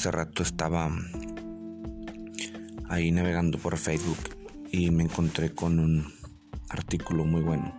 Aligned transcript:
hace 0.00 0.12
rato 0.12 0.42
estaba 0.42 0.90
ahí 2.88 3.12
navegando 3.12 3.58
por 3.58 3.76
Facebook 3.76 4.16
y 4.72 4.90
me 4.90 5.02
encontré 5.02 5.50
con 5.54 5.78
un 5.78 6.06
artículo 6.70 7.26
muy 7.26 7.42
bueno 7.42 7.74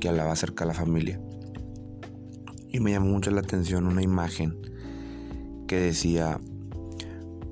que 0.00 0.08
hablaba 0.08 0.32
acerca 0.32 0.64
de 0.64 0.68
la 0.68 0.74
familia. 0.74 1.20
Y 2.70 2.80
me 2.80 2.92
llamó 2.92 3.08
mucho 3.08 3.30
la 3.30 3.40
atención 3.40 3.86
una 3.86 4.02
imagen 4.02 4.56
que 5.66 5.76
decía, 5.78 6.40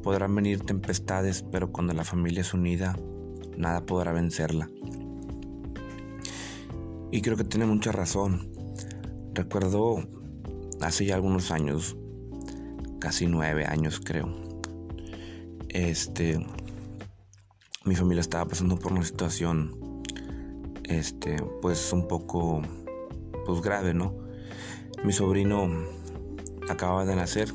podrán 0.03 0.35
venir 0.35 0.61
tempestades, 0.61 1.43
pero 1.43 1.71
cuando 1.71 1.93
la 1.93 2.05
familia 2.05 2.41
es 2.41 2.55
unida, 2.55 2.97
nada 3.59 3.85
podrá 3.85 4.13
vencerla. 4.13 4.71
Y 7.13 7.21
creo 7.21 7.37
que 7.37 7.45
tiene 7.45 7.67
mucha 7.67 7.93
razón. 7.93 8.51
Recuerdo 9.35 10.03
hace 10.81 11.05
ya 11.05 11.17
algunos 11.17 11.51
años, 11.51 11.95
casi 13.07 13.29
nueve 13.29 13.65
años 13.65 14.01
creo, 14.05 14.35
este, 15.69 16.45
mi 17.85 17.95
familia 17.95 18.21
estaba 18.21 18.47
pasando 18.47 18.77
por 18.77 18.91
una 18.91 19.05
situación, 19.05 20.03
este, 20.83 21.37
pues 21.63 21.93
un 21.93 22.09
poco, 22.09 22.63
pues 23.45 23.63
grave, 23.63 23.95
¿no? 23.95 24.13
Mi 25.05 25.13
sobrino 25.13 25.69
acababa 26.69 27.05
de 27.05 27.15
nacer 27.15 27.55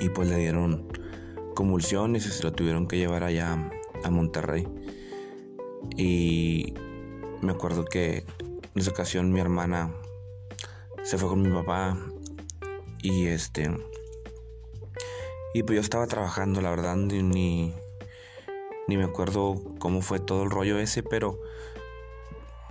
y 0.00 0.08
pues 0.10 0.28
le 0.28 0.36
dieron 0.36 0.86
convulsiones 1.56 2.26
y 2.26 2.30
se 2.30 2.44
lo 2.44 2.52
tuvieron 2.52 2.86
que 2.86 2.98
llevar 2.98 3.24
allá 3.24 3.72
a 4.04 4.10
Monterrey. 4.12 4.68
Y 5.96 6.74
me 7.42 7.50
acuerdo 7.50 7.84
que 7.84 8.18
en 8.38 8.80
esa 8.80 8.92
ocasión 8.92 9.32
mi 9.32 9.40
hermana 9.40 9.92
se 11.02 11.18
fue 11.18 11.28
con 11.28 11.42
mi 11.42 11.50
papá 11.50 11.98
y 13.02 13.26
este 13.26 13.68
y 15.54 15.62
pues 15.62 15.76
yo 15.76 15.80
estaba 15.80 16.06
trabajando 16.06 16.60
la 16.60 16.70
verdad 16.70 16.96
ni 16.96 17.72
ni 18.88 18.96
me 18.96 19.04
acuerdo 19.04 19.62
cómo 19.78 20.00
fue 20.00 20.20
todo 20.20 20.44
el 20.44 20.50
rollo 20.50 20.78
ese 20.78 21.02
pero 21.02 21.38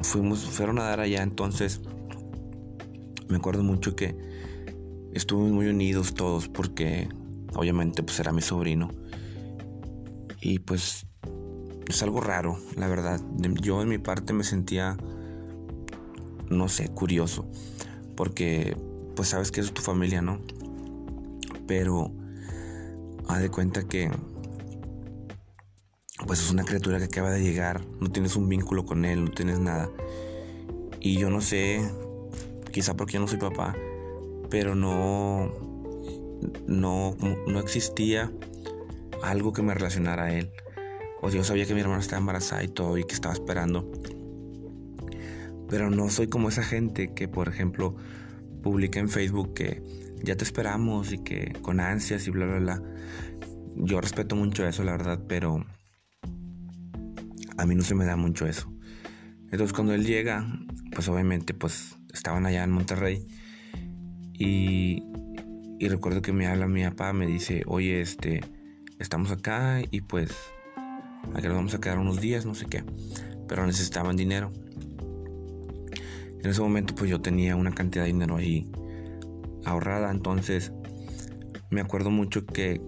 fuimos 0.01 0.45
fueron 0.45 0.79
a 0.79 0.83
dar 0.83 0.99
allá 0.99 1.23
entonces 1.23 1.81
me 3.27 3.37
acuerdo 3.37 3.63
mucho 3.63 3.95
que 3.95 4.15
estuvimos 5.13 5.51
muy 5.51 5.67
unidos 5.67 6.13
todos 6.13 6.47
porque 6.47 7.09
obviamente 7.55 8.03
pues 8.03 8.19
era 8.19 8.31
mi 8.31 8.41
sobrino 8.41 8.89
y 10.41 10.59
pues 10.59 11.07
es 11.87 12.03
algo 12.03 12.21
raro 12.21 12.57
la 12.77 12.87
verdad 12.87 13.19
yo 13.61 13.81
en 13.81 13.89
mi 13.89 13.97
parte 13.97 14.33
me 14.33 14.43
sentía 14.43 14.97
no 16.49 16.69
sé 16.69 16.89
curioso 16.89 17.49
porque 18.15 18.77
pues 19.15 19.29
sabes 19.29 19.51
que 19.51 19.61
es 19.61 19.73
tu 19.73 19.81
familia, 19.81 20.21
¿no? 20.21 20.39
Pero 21.67 22.11
haz 23.27 23.41
de 23.41 23.49
cuenta 23.49 23.83
que 23.87 24.11
pues 26.25 26.41
es 26.41 26.51
una 26.51 26.63
criatura 26.63 26.97
que 26.97 27.05
acaba 27.05 27.31
de 27.31 27.43
llegar, 27.43 27.81
no 27.99 28.09
tienes 28.11 28.35
un 28.35 28.49
vínculo 28.49 28.85
con 28.85 29.05
él, 29.05 29.25
no 29.25 29.31
tienes 29.31 29.59
nada. 29.59 29.89
Y 30.99 31.17
yo 31.17 31.29
no 31.29 31.41
sé, 31.41 31.81
quizá 32.71 32.95
porque 32.95 33.13
yo 33.13 33.19
no 33.19 33.27
soy 33.27 33.37
papá, 33.37 33.75
pero 34.49 34.75
no 34.75 35.51
no 36.67 37.15
no 37.47 37.59
existía 37.59 38.31
algo 39.23 39.53
que 39.53 39.61
me 39.61 39.73
relacionara 39.73 40.25
a 40.25 40.33
él. 40.33 40.51
O 41.21 41.29
sea, 41.29 41.39
yo 41.39 41.43
sabía 41.43 41.65
que 41.65 41.73
mi 41.73 41.81
hermana 41.81 42.01
estaba 42.01 42.19
embarazada 42.19 42.63
y 42.63 42.67
todo 42.67 42.97
y 42.97 43.03
que 43.03 43.13
estaba 43.13 43.33
esperando 43.33 43.91
pero 45.69 45.89
no 45.89 46.09
soy 46.09 46.27
como 46.27 46.49
esa 46.49 46.63
gente 46.63 47.13
que, 47.13 47.27
por 47.27 47.47
ejemplo, 47.47 47.95
publica 48.65 48.99
en 48.99 49.09
Facebook 49.09 49.53
que 49.53 49.83
ya 50.23 50.35
te 50.35 50.43
esperamos 50.43 51.13
y 51.13 51.19
que 51.19 51.53
con 51.61 51.79
ansias 51.79 52.25
y 52.25 52.31
bla, 52.31 52.47
bla, 52.47 52.57
bla. 52.57 52.81
Yo 53.75 54.01
respeto 54.01 54.35
mucho 54.35 54.67
eso, 54.67 54.83
la 54.83 54.93
verdad, 54.93 55.19
pero 55.27 55.63
a 57.59 57.65
mí 57.67 57.75
no 57.75 57.83
se 57.83 57.93
me 57.93 58.05
da 58.05 58.15
mucho 58.15 58.47
eso. 58.47 58.73
Entonces 59.51 59.71
cuando 59.71 59.93
él 59.93 60.03
llega, 60.03 60.47
pues 60.95 61.07
obviamente 61.09 61.53
pues 61.53 61.95
estaban 62.11 62.47
allá 62.47 62.63
en 62.63 62.71
Monterrey 62.71 63.27
y, 64.33 65.03
y 65.77 65.87
recuerdo 65.87 66.23
que 66.23 66.33
me 66.33 66.47
habla 66.47 66.65
mi 66.65 66.83
papá, 66.85 67.13
me 67.13 67.27
dice, 67.27 67.61
oye, 67.67 68.01
este, 68.01 68.41
estamos 68.97 69.29
acá 69.29 69.83
y 69.91 70.01
pues 70.01 70.31
aquí 71.35 71.45
nos 71.45 71.55
vamos 71.55 71.75
a 71.75 71.79
quedar 71.79 71.99
unos 71.99 72.19
días, 72.19 72.47
no 72.47 72.55
sé 72.55 72.65
qué, 72.65 72.83
pero 73.47 73.63
necesitaban 73.67 74.15
dinero. 74.15 74.51
En 76.45 76.51
ese 76.51 76.61
momento 76.61 76.93
pues 76.93 77.09
yo 77.09 77.19
tenía 77.21 77.55
una 77.55 77.71
cantidad 77.71 78.03
de 78.03 78.11
dinero 78.11 78.35
ahí 78.35 78.69
ahorrada, 79.65 80.11
entonces 80.11 80.71
me 81.71 81.81
acuerdo 81.81 82.11
mucho 82.11 82.45
que, 82.45 82.79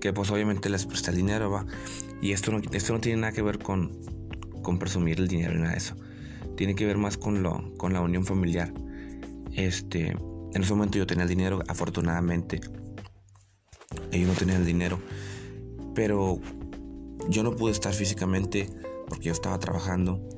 que 0.00 0.14
pues 0.14 0.30
obviamente 0.30 0.70
les 0.70 0.86
presté 0.86 1.10
el 1.10 1.18
dinero, 1.18 1.50
va. 1.50 1.66
Y 2.22 2.32
esto 2.32 2.50
no, 2.50 2.62
esto 2.72 2.94
no 2.94 3.00
tiene 3.00 3.20
nada 3.20 3.34
que 3.34 3.42
ver 3.42 3.58
con, 3.58 3.92
con 4.62 4.78
presumir 4.78 5.18
el 5.18 5.28
dinero 5.28 5.52
ni 5.52 5.58
nada 5.58 5.72
de 5.72 5.76
eso. 5.76 5.96
Tiene 6.56 6.74
que 6.74 6.86
ver 6.86 6.96
más 6.96 7.18
con, 7.18 7.42
lo, 7.42 7.74
con 7.76 7.92
la 7.92 8.00
unión 8.00 8.24
familiar. 8.24 8.72
Este, 9.52 10.12
en 10.54 10.62
ese 10.62 10.72
momento 10.72 10.96
yo 10.96 11.06
tenía 11.06 11.24
el 11.24 11.28
dinero, 11.28 11.62
afortunadamente. 11.68 12.58
Ellos 14.12 14.28
no 14.28 14.34
tenían 14.34 14.62
el 14.62 14.66
dinero. 14.66 14.98
Pero 15.94 16.40
yo 17.28 17.42
no 17.42 17.54
pude 17.54 17.72
estar 17.72 17.92
físicamente 17.92 18.70
porque 19.10 19.26
yo 19.26 19.32
estaba 19.32 19.58
trabajando 19.58 20.37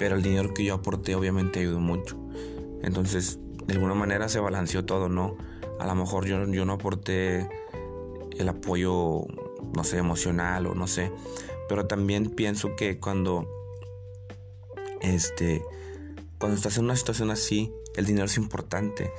pero 0.00 0.16
el 0.16 0.22
dinero 0.22 0.54
que 0.54 0.64
yo 0.64 0.76
aporté 0.76 1.14
obviamente 1.14 1.60
ayudó 1.60 1.78
mucho. 1.78 2.16
Entonces, 2.82 3.38
de 3.66 3.74
alguna 3.74 3.92
manera 3.92 4.30
se 4.30 4.40
balanceó 4.40 4.86
todo, 4.86 5.10
¿no? 5.10 5.36
A 5.78 5.86
lo 5.86 5.94
mejor 5.94 6.24
yo, 6.24 6.42
yo 6.46 6.64
no 6.64 6.72
aporté 6.72 7.46
el 8.38 8.48
apoyo, 8.48 9.26
no 9.76 9.84
sé, 9.84 9.98
emocional 9.98 10.66
o 10.66 10.74
no 10.74 10.86
sé, 10.86 11.12
pero 11.68 11.86
también 11.86 12.30
pienso 12.30 12.76
que 12.76 12.98
cuando, 12.98 13.46
este, 15.02 15.62
cuando 16.38 16.56
estás 16.56 16.78
en 16.78 16.84
una 16.84 16.96
situación 16.96 17.30
así, 17.30 17.70
el 17.94 18.06
dinero 18.06 18.24
es 18.24 18.38
importante. 18.38 19.12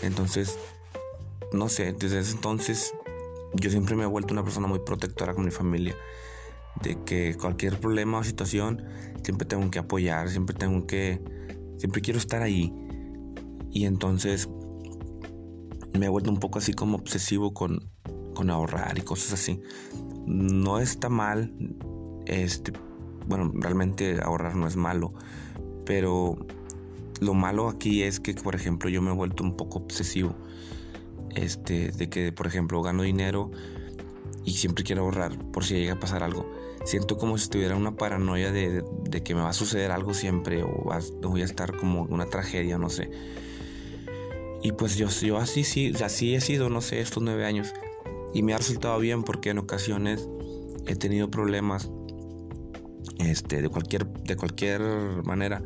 Entonces, 0.00 0.58
no 1.52 1.68
sé, 1.68 1.92
desde 1.92 2.20
ese 2.20 2.32
entonces 2.32 2.94
yo 3.52 3.68
siempre 3.68 3.96
me 3.96 4.04
he 4.04 4.06
vuelto 4.06 4.32
una 4.32 4.42
persona 4.42 4.66
muy 4.66 4.78
protectora 4.78 5.34
con 5.34 5.44
mi 5.44 5.50
familia 5.50 5.94
de 6.80 7.02
que 7.04 7.36
cualquier 7.36 7.78
problema 7.78 8.18
o 8.18 8.24
situación 8.24 8.82
siempre 9.22 9.46
tengo 9.46 9.70
que 9.70 9.78
apoyar, 9.78 10.28
siempre 10.28 10.54
tengo 10.54 10.86
que, 10.86 11.20
siempre 11.78 12.00
quiero 12.00 12.18
estar 12.18 12.42
ahí. 12.42 12.72
Y 13.70 13.84
entonces 13.84 14.48
me 15.98 16.06
he 16.06 16.08
vuelto 16.08 16.30
un 16.30 16.38
poco 16.38 16.58
así 16.58 16.72
como 16.72 16.96
obsesivo 16.96 17.54
con, 17.54 17.90
con 18.34 18.50
ahorrar 18.50 18.98
y 18.98 19.02
cosas 19.02 19.32
así. 19.32 19.60
No 20.26 20.78
está 20.78 21.08
mal, 21.08 21.52
este, 22.26 22.72
bueno, 23.26 23.50
realmente 23.54 24.20
ahorrar 24.22 24.56
no 24.56 24.66
es 24.66 24.76
malo, 24.76 25.12
pero 25.84 26.38
lo 27.20 27.34
malo 27.34 27.68
aquí 27.68 28.02
es 28.02 28.20
que, 28.20 28.34
por 28.34 28.54
ejemplo, 28.54 28.90
yo 28.90 29.00
me 29.02 29.10
he 29.10 29.14
vuelto 29.14 29.44
un 29.44 29.56
poco 29.56 29.78
obsesivo. 29.78 30.34
Este, 31.34 31.92
de 31.92 32.10
que, 32.10 32.30
por 32.30 32.46
ejemplo, 32.46 32.82
gano 32.82 33.04
dinero 33.04 33.50
y 34.44 34.52
siempre 34.52 34.84
quiero 34.84 35.02
ahorrar 35.02 35.38
por 35.52 35.64
si 35.64 35.74
llega 35.74 35.94
a 35.94 36.00
pasar 36.00 36.22
algo 36.22 36.46
siento 36.84 37.16
como 37.16 37.38
si 37.38 37.44
estuviera 37.44 37.76
una 37.76 37.96
paranoia 37.96 38.52
de, 38.52 38.82
que 39.24 39.34
me 39.34 39.42
va 39.42 39.50
a 39.50 39.54
suceder 39.54 39.90
algo 39.90 40.14
siempre 40.14 40.62
o, 40.62 40.90
voy 41.22 41.42
a 41.42 41.44
estar 41.44 41.76
como 41.76 42.02
una 42.02 42.26
tragedia, 42.26 42.78
no 42.78 42.88
sé. 42.88 43.10
Y 44.62 44.72
pues 44.72 44.96
yo, 44.96 45.08
yo 45.08 45.38
así, 45.38 45.64
sí, 45.64 45.92
así 46.04 46.34
he 46.34 46.40
sido, 46.40 46.68
no 46.70 46.80
sé, 46.80 47.00
estos 47.00 47.22
nueve 47.22 47.44
años. 47.44 47.72
Y 48.32 48.42
me 48.42 48.54
ha 48.54 48.58
resultado 48.58 48.98
bien 48.98 49.24
porque 49.24 49.50
en 49.50 49.58
ocasiones 49.58 50.28
he 50.86 50.96
tenido 50.96 51.30
problemas 51.30 51.90
este, 53.18 53.60
de, 53.62 53.68
cualquier, 53.68 54.06
de 54.06 54.36
cualquier 54.36 54.80
manera 55.24 55.62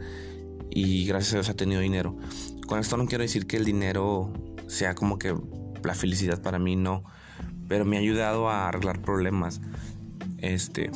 y 0.71 1.07
gracias 1.07 1.33
a 1.33 1.37
Dios 1.37 1.49
he 1.51 1.55
tenido 1.55 1.81
dinero. 1.81 2.17
Con 2.67 2.81
esto 2.81 2.97
no 2.97 3.07
quiero 3.07 3.23
decir 3.23 3.47
que 3.47 3.57
el 3.57 3.65
dinero 3.65 4.33
sea 4.67 4.95
como 4.95 5.19
que 5.19 5.35
la 5.85 5.95
felicidad 5.95 6.43
para 6.43 6.59
mí, 6.59 6.75
no, 6.75 7.05
pero 7.69 7.85
me 7.85 7.97
ha 7.97 8.01
ayudado 8.01 8.49
a 8.49 8.69
arreglar 8.69 9.01
problemas. 9.01 9.61
Este, 10.39 10.91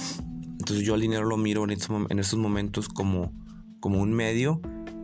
entonces 0.58 0.84
yo 0.87 0.94
al 0.94 1.00
dinero 1.00 1.25
lo 1.25 1.37
miro 1.37 1.64
en 1.64 1.70
estos, 1.70 2.38
momentos 2.38 2.88
como, 2.88 3.32
como 3.81 4.00
un 4.00 4.12
medio 4.12 4.61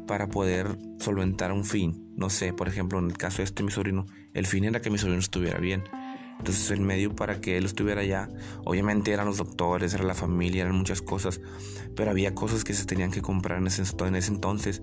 para 0.07 0.29
poder 0.29 0.79
solventar 0.99 1.53
un 1.53 1.65
fin. 1.65 2.13
No 2.17 2.31
sé, 2.31 2.53
por 2.53 2.69
ejemplo, 2.69 2.99
en 2.99 3.07
el 3.07 3.17
caso 3.17 3.39
de 3.39 3.45
este 3.45 3.63
mi 3.63 3.71
sobrino, 3.71 4.07
el 4.35 4.47
fin 4.47 4.65
era 4.65 4.81
que 4.81 4.91
mi 4.91 4.99
sobrino 4.99 5.19
estuviera 5.19 5.59
bien. 5.59 5.85
Entonces 6.39 6.71
el 6.71 6.81
medio 6.81 7.17
para 7.17 7.41
que 7.41 7.57
él 7.57 7.65
estuviera 7.65 8.03
allá, 8.03 8.29
obviamente 8.65 9.13
eran 9.13 9.27
los 9.27 9.39
doctores, 9.39 9.95
era 9.95 10.05
la 10.05 10.15
familia, 10.15 10.63
eran 10.63 10.77
muchas 10.77 11.01
cosas, 11.01 11.41
pero 11.95 12.11
había 12.11 12.35
cosas 12.35 12.63
que 12.63 12.75
se 12.75 12.85
tenían 12.85 13.11
que 13.11 13.23
comprar 13.23 13.59
en 13.59 13.67
ese, 13.67 13.83
en 14.05 14.17
ese 14.17 14.33
entonces, 14.33 14.83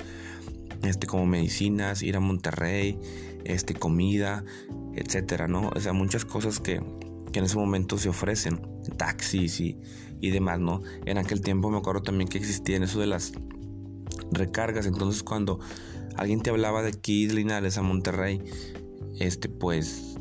este, 0.81 1.07
como 1.07 1.25
medicinas, 1.25 2.01
ir 2.01 2.15
a 2.15 2.19
Monterrey, 2.19 2.99
este, 3.43 3.73
comida, 3.73 4.43
etcétera, 4.95 5.47
¿no? 5.47 5.69
O 5.75 5.79
sea, 5.79 5.93
muchas 5.93 6.25
cosas 6.25 6.59
que, 6.59 6.81
que 7.31 7.39
en 7.39 7.45
ese 7.45 7.57
momento 7.57 7.97
se 7.97 8.09
ofrecen, 8.09 8.61
taxis 8.97 9.59
y, 9.59 9.79
y 10.19 10.29
demás, 10.31 10.59
¿no? 10.59 10.81
En 11.05 11.17
aquel 11.17 11.41
tiempo 11.41 11.69
me 11.69 11.77
acuerdo 11.77 12.01
también 12.01 12.27
que 12.27 12.37
existían 12.37 12.83
eso 12.83 12.99
de 12.99 13.07
las 13.07 13.33
recargas, 14.31 14.85
entonces 14.85 15.23
cuando 15.23 15.59
alguien 16.15 16.41
te 16.41 16.49
hablaba 16.49 16.81
de 16.81 16.89
aquí 16.89 17.27
de 17.27 17.33
Linares 17.33 17.77
a 17.77 17.81
Monterrey, 17.81 18.41
este 19.19 19.49
pues 19.49 20.15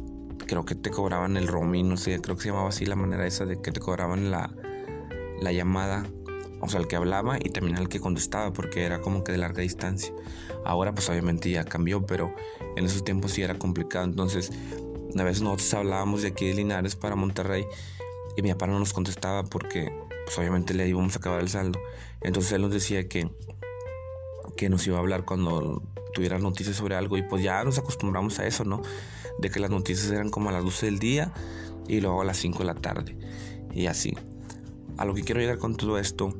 creo 0.47 0.65
que 0.65 0.75
te 0.75 0.91
cobraban 0.91 1.37
el 1.37 1.49
roaming, 1.49 1.89
no 1.89 1.97
sé, 1.97 2.21
creo 2.21 2.37
que 2.37 2.43
se 2.43 2.49
llamaba 2.49 2.69
así 2.69 2.85
la 2.85 2.97
manera 2.97 3.27
esa 3.27 3.45
de 3.47 3.61
que 3.61 3.73
te 3.73 3.81
cobraban 3.81 4.31
la, 4.31 4.55
la 5.41 5.53
llamada, 5.53 6.07
o 6.63 6.69
sea, 6.69 6.81
el 6.81 6.87
que 6.87 6.97
hablaba 6.97 7.39
y 7.39 7.51
también 7.51 7.77
el 7.77 7.89
que 7.89 8.01
contestaba, 8.01 8.53
porque 8.53 8.85
era 8.85 9.01
como 9.01 9.25
que 9.25 9.33
de 9.33 9.39
larga 9.39 9.63
distancia. 9.63 10.15
Ahora 10.65 10.95
pues 10.95 11.09
obviamente 11.11 11.51
ya 11.51 11.65
cambió, 11.65 12.07
pero 12.07 12.35
en 12.77 12.85
esos 12.85 13.05
tiempos 13.05 13.33
sí 13.33 13.43
era 13.43 13.59
complicado. 13.59 14.05
Entonces, 14.05 14.53
una 15.13 15.25
vez 15.25 15.43
nosotros 15.43 15.75
hablábamos 15.75 16.23
de 16.23 16.29
aquí 16.29 16.47
de 16.47 16.55
Linares 16.55 16.95
para 16.95 17.17
Monterrey 17.17 17.67
y 18.37 18.43
mi 18.43 18.51
papá 18.53 18.69
no 18.69 18.79
nos 18.79 18.93
contestaba 18.93 19.43
porque 19.43 19.93
pues 20.25 20.39
obviamente 20.39 20.73
le 20.73 20.89
íbamos 20.89 21.17
a 21.17 21.19
acabar 21.19 21.41
el 21.41 21.49
saldo. 21.49 21.81
Entonces 22.21 22.53
él 22.53 22.63
nos 22.63 22.71
decía 22.71 23.09
que, 23.09 23.29
que 24.57 24.69
nos 24.69 24.87
iba 24.87 24.99
a 24.99 25.01
hablar 25.01 25.25
cuando 25.25 25.83
tuviera 26.15 26.39
noticias 26.39 26.77
sobre 26.77 26.95
algo 26.95 27.17
y 27.17 27.23
pues 27.23 27.43
ya 27.43 27.65
nos 27.65 27.79
acostumbramos 27.79 28.39
a 28.39 28.47
eso, 28.47 28.65
¿no? 28.65 28.83
De 29.41 29.51
que 29.51 29.59
las 29.59 29.71
noticias 29.71 30.13
eran 30.13 30.31
como 30.31 30.51
a 30.51 30.53
las 30.53 30.63
12 30.63 30.87
del 30.87 30.99
día 31.01 31.33
y 31.89 32.01
luego 32.01 32.23
a 32.23 32.25
las 32.25 32.37
5 32.37 32.61
de 32.61 32.65
la 32.65 32.75
tarde 32.75 33.17
y 33.75 33.87
así. 33.87 34.15
A 34.99 35.05
lo 35.05 35.15
que 35.15 35.23
quiero 35.23 35.41
llegar 35.41 35.59
con 35.59 35.77
todo 35.77 35.99
esto, 35.99 36.39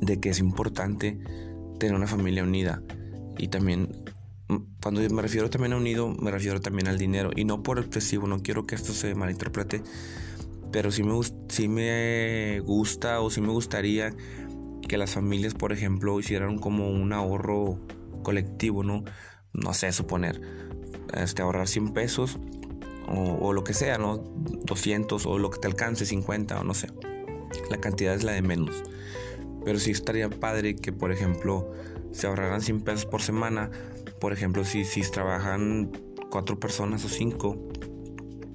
de 0.00 0.20
que 0.20 0.30
es 0.30 0.38
importante 0.38 1.18
tener 1.78 1.94
una 1.94 2.06
familia 2.06 2.42
unida 2.42 2.82
y 3.38 3.48
también 3.48 3.88
cuando 4.82 5.00
me 5.00 5.22
refiero 5.22 5.48
también 5.48 5.72
a 5.72 5.76
unido, 5.76 6.08
me 6.08 6.30
refiero 6.30 6.60
también 6.60 6.88
al 6.88 6.98
dinero 6.98 7.30
y 7.34 7.44
no 7.44 7.62
por 7.62 7.78
expresivo, 7.78 8.26
no 8.26 8.42
quiero 8.42 8.66
que 8.66 8.74
esto 8.74 8.92
se 8.92 9.14
malinterprete, 9.14 9.82
pero 10.70 10.90
sí 10.90 11.02
me, 11.02 11.18
sí 11.48 11.68
me 11.68 12.60
gusta 12.60 13.20
o 13.20 13.30
sí 13.30 13.40
me 13.40 13.48
gustaría 13.48 14.12
que 14.88 14.98
las 14.98 15.12
familias, 15.12 15.54
por 15.54 15.72
ejemplo, 15.72 16.18
hicieran 16.18 16.58
como 16.58 16.90
un 16.90 17.12
ahorro 17.12 17.78
colectivo, 18.22 18.82
¿no? 18.82 19.04
No 19.52 19.72
sé, 19.74 19.92
suponer, 19.92 20.40
este, 21.14 21.42
ahorrar 21.42 21.68
100 21.68 21.92
pesos 21.92 22.38
o, 23.06 23.38
o, 23.40 23.52
lo 23.52 23.64
que 23.64 23.74
sea, 23.74 23.98
¿no? 23.98 24.18
200 24.18 25.26
o 25.26 25.38
lo 25.38 25.50
que 25.50 25.60
te 25.60 25.68
alcance, 25.68 26.04
50 26.04 26.60
o 26.60 26.64
no 26.64 26.74
sé. 26.74 26.88
La 27.70 27.78
cantidad 27.78 28.14
es 28.14 28.22
la 28.22 28.32
de 28.32 28.42
menos. 28.42 28.82
Pero 29.64 29.78
sí 29.78 29.90
estaría 29.90 30.28
padre 30.28 30.76
que, 30.76 30.92
por 30.92 31.12
ejemplo, 31.12 31.72
se 32.12 32.26
ahorraran 32.26 32.60
100 32.60 32.82
pesos 32.82 33.06
por 33.06 33.22
semana. 33.22 33.70
Por 34.20 34.32
ejemplo, 34.32 34.64
si, 34.64 34.84
si 34.84 35.02
trabajan 35.02 35.92
cuatro 36.30 36.58
personas 36.58 37.04
o 37.04 37.08
cinco 37.08 37.68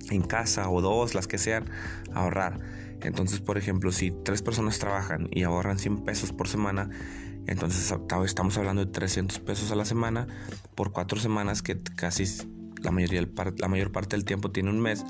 en 0.10 0.22
casa 0.22 0.70
o 0.70 0.82
dos, 0.82 1.16
las 1.16 1.28
que 1.28 1.38
sean, 1.38 1.66
ahorrar. 2.14 2.60
Entonces, 3.02 3.40
por 3.40 3.58
ejemplo, 3.58 3.92
si 3.92 4.12
tres 4.12 4.42
personas 4.42 4.80
trabajan 4.80 5.28
y 5.32 5.44
ahorran 5.44 5.78
100 5.78 6.04
pesos 6.04 6.34
por 6.34 6.48
semana, 6.48 6.90
entonces 7.46 7.94
estamos 8.26 8.58
hablando 8.58 8.86
de 8.86 8.92
300 8.92 9.40
pesos 9.40 9.72
a 9.72 9.76
la 9.76 9.86
semana 9.86 10.28
por 10.76 10.92
cuatro 10.92 11.20
semanas, 11.20 11.62
que 11.62 11.80
casi 11.82 12.26
la, 12.82 12.92
mayoría 12.92 13.26
la 13.58 13.68
mayor 13.68 13.92
parte 13.92 14.16
del 14.16 14.26
tiempo 14.26 14.52
tiene 14.52 14.70
un 14.70 14.82
mes. 14.82 15.06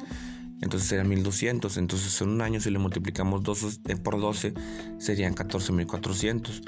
Entonces 0.62 0.90
serían 0.90 1.10
1200. 1.10 1.78
Entonces 1.78 2.22
en 2.22 2.30
un 2.30 2.42
año 2.42 2.60
si 2.60 2.70
le 2.70 2.80
multiplicamos 2.80 3.44
dos, 3.44 3.80
eh, 3.88 3.96
por 3.96 4.20
12 4.20 4.54
serían 4.98 5.34
14400. 5.34 6.62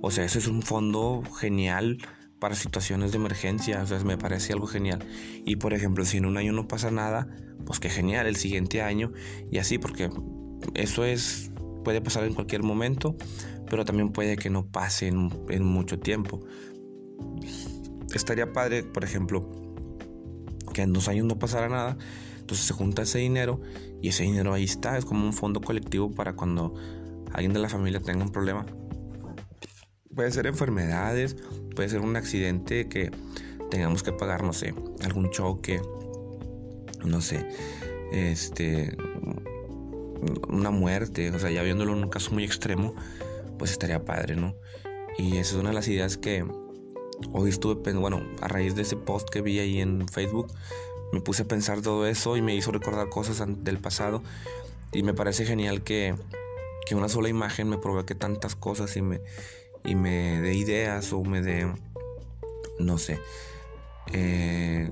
O 0.00 0.10
sea, 0.10 0.24
ese 0.24 0.38
es 0.38 0.46
un 0.46 0.62
fondo 0.62 1.22
genial 1.38 1.98
para 2.38 2.54
situaciones 2.54 3.12
de 3.12 3.18
emergencia. 3.18 3.82
O 3.82 3.86
sea, 3.86 3.98
me 4.00 4.16
parece 4.16 4.52
algo 4.52 4.66
genial. 4.66 5.04
Y 5.44 5.56
por 5.56 5.74
ejemplo, 5.74 6.04
si 6.04 6.18
en 6.18 6.26
un 6.26 6.36
año 6.36 6.52
no 6.52 6.68
pasa 6.68 6.90
nada, 6.90 7.28
pues 7.66 7.80
qué 7.80 7.90
genial, 7.90 8.26
el 8.26 8.36
siguiente 8.36 8.82
año. 8.82 9.12
Y 9.50 9.58
así, 9.58 9.78
porque 9.78 10.10
eso 10.74 11.04
es, 11.04 11.50
puede 11.84 12.00
pasar 12.00 12.24
en 12.24 12.34
cualquier 12.34 12.62
momento, 12.62 13.16
pero 13.68 13.84
también 13.84 14.10
puede 14.10 14.36
que 14.36 14.50
no 14.50 14.66
pase 14.66 15.08
en, 15.08 15.30
en 15.48 15.64
mucho 15.64 15.98
tiempo. 15.98 16.40
Estaría 18.14 18.52
padre, 18.52 18.84
por 18.84 19.04
ejemplo, 19.04 19.50
que 20.72 20.82
en 20.82 20.92
dos 20.92 21.08
años 21.08 21.26
no 21.26 21.38
pasara 21.38 21.68
nada. 21.68 21.98
Entonces 22.48 22.66
se 22.66 22.72
junta 22.72 23.02
ese 23.02 23.18
dinero 23.18 23.60
y 24.00 24.08
ese 24.08 24.22
dinero 24.22 24.54
ahí 24.54 24.64
está. 24.64 24.96
Es 24.96 25.04
como 25.04 25.26
un 25.26 25.34
fondo 25.34 25.60
colectivo 25.60 26.10
para 26.10 26.32
cuando 26.32 26.74
alguien 27.32 27.52
de 27.52 27.58
la 27.58 27.68
familia 27.68 28.00
tenga 28.00 28.24
un 28.24 28.32
problema 28.32 28.64
Puede 30.14 30.32
ser 30.32 30.46
enfermedades, 30.46 31.36
puede 31.76 31.90
ser 31.90 32.00
un 32.00 32.16
accidente 32.16 32.88
que 32.88 33.12
tengamos 33.70 34.02
que 34.02 34.12
pagar, 34.12 34.42
no 34.42 34.52
sé, 34.52 34.74
algún 35.04 35.30
choque, 35.30 35.80
no 37.04 37.20
sé, 37.20 37.46
este, 38.10 38.96
una 40.48 40.70
muerte, 40.70 41.30
o 41.30 41.38
sea, 41.38 41.50
ya 41.50 41.62
viéndolo 41.62 41.92
en 41.92 42.02
un 42.02 42.08
caso 42.08 42.32
muy 42.32 42.42
extremo, 42.42 42.94
pues 43.58 43.70
estaría 43.70 44.04
padre, 44.04 44.34
¿no? 44.34 44.56
Y 45.18 45.36
esa 45.36 45.54
es 45.54 45.60
una 45.60 45.68
de 45.68 45.76
las 45.76 45.86
ideas 45.86 46.16
que 46.16 46.44
hoy 47.32 47.50
estuve 47.50 47.76
pensando, 47.76 48.00
bueno, 48.00 48.22
a 48.40 48.48
raíz 48.48 48.74
de 48.74 48.82
ese 48.82 48.96
post 48.96 49.28
que 49.28 49.42
vi 49.42 49.58
ahí 49.58 49.80
en 49.80 50.08
Facebook, 50.08 50.52
me 51.12 51.20
puse 51.20 51.42
a 51.42 51.48
pensar 51.48 51.80
todo 51.80 52.06
eso 52.06 52.36
y 52.36 52.42
me 52.42 52.54
hizo 52.54 52.70
recordar 52.70 53.08
cosas 53.08 53.42
del 53.64 53.78
pasado 53.78 54.22
y 54.92 55.02
me 55.02 55.14
parece 55.14 55.44
genial 55.44 55.82
que, 55.82 56.14
que 56.86 56.94
una 56.94 57.08
sola 57.08 57.28
imagen 57.28 57.68
me 57.68 57.78
provoque 57.78 58.14
tantas 58.14 58.54
cosas 58.54 58.96
y 58.96 59.02
me, 59.02 59.20
y 59.84 59.94
me 59.94 60.40
dé 60.40 60.54
ideas 60.54 61.12
o 61.12 61.22
me 61.22 61.40
dé, 61.42 61.70
no 62.78 62.98
sé, 62.98 63.18
eh, 64.12 64.90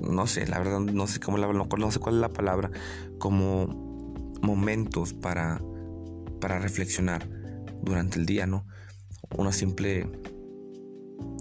no 0.00 0.26
sé, 0.26 0.46
la 0.46 0.58
verdad 0.58 0.80
no 0.80 1.06
sé 1.06 1.20
cómo 1.20 1.38
la, 1.38 1.52
no, 1.52 1.90
sé 1.90 1.98
cuál 1.98 2.16
es 2.16 2.20
la 2.20 2.32
palabra, 2.32 2.70
como 3.18 3.66
momentos 4.42 5.12
para, 5.12 5.60
para 6.40 6.58
reflexionar 6.58 7.28
durante 7.82 8.18
el 8.18 8.26
día, 8.26 8.46
¿no? 8.46 8.66
Una 9.36 9.52
simple 9.52 10.08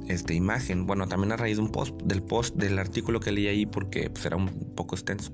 este, 0.07 0.33
imagen, 0.33 0.85
bueno, 0.85 1.07
también 1.07 1.31
a 1.31 1.37
raíz 1.37 1.57
de 1.57 1.63
un 1.63 1.71
post, 1.71 1.95
del 2.03 2.23
post, 2.23 2.55
del 2.55 2.79
artículo 2.79 3.19
que 3.19 3.31
leí 3.31 3.47
ahí 3.47 3.65
porque 3.65 4.09
pues, 4.09 4.25
era 4.25 4.35
un 4.35 4.47
poco 4.75 4.95
extenso, 4.95 5.31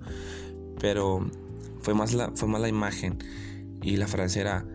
pero 0.80 1.30
fue 1.82 1.94
más 1.94 2.14
la, 2.14 2.32
fue 2.36 2.48
más 2.48 2.62
la 2.62 2.70
imagen 2.70 3.18
y 3.82 3.98
la 3.98 4.08
frase 4.08 4.42
era 4.42 4.66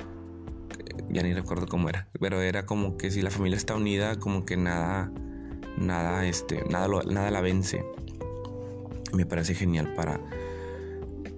ya 1.10 1.22
ni 1.22 1.32
recuerdo 1.32 1.66
cómo 1.66 1.88
era, 1.88 2.08
pero 2.20 2.40
era 2.42 2.66
como 2.66 2.96
que 2.96 3.10
si 3.10 3.22
la 3.22 3.30
familia 3.30 3.56
está 3.56 3.74
unida, 3.74 4.18
como 4.18 4.44
que 4.44 4.56
nada, 4.56 5.10
nada, 5.76 6.26
este, 6.26 6.64
nada, 6.68 6.88
nada 7.06 7.30
la 7.30 7.40
vence. 7.40 7.84
Me 9.14 9.24
parece 9.24 9.54
genial 9.54 9.94
para, 9.94 10.20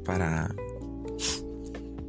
para, 0.04 0.52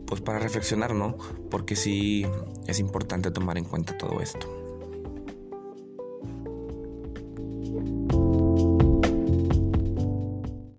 pues 0.08 0.22
para 0.22 0.40
reflexionar, 0.40 0.96
¿no? 0.96 1.18
Porque 1.50 1.76
sí 1.76 2.26
es 2.68 2.80
importante 2.80 3.30
tomar 3.32 3.58
en 3.58 3.66
cuenta 3.66 3.98
todo 3.98 4.22
esto. 4.22 4.61